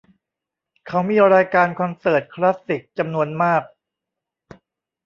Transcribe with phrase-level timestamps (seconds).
[0.87, 3.63] เขามีรายการคอนเสิร์ตคลาสสิกจำนวนมาก